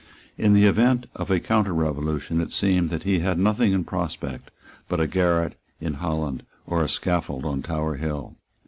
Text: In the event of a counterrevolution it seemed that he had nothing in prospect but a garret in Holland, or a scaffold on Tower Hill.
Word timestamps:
In 0.35 0.53
the 0.53 0.65
event 0.65 1.05
of 1.15 1.29
a 1.29 1.39
counterrevolution 1.39 2.41
it 2.41 2.51
seemed 2.51 2.89
that 2.89 3.03
he 3.03 3.19
had 3.19 3.37
nothing 3.37 3.71
in 3.71 3.83
prospect 3.83 4.49
but 4.89 4.99
a 4.99 5.05
garret 5.05 5.53
in 5.79 5.93
Holland, 5.93 6.41
or 6.65 6.81
a 6.81 6.89
scaffold 6.89 7.45
on 7.45 7.61
Tower 7.61 7.97
Hill. 7.97 8.35